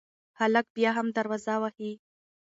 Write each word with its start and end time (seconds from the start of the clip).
هلک 0.39 0.65
بیا 0.75 0.91
هم 0.97 1.07
دروازه 1.17 1.55
وهي. 1.61 1.91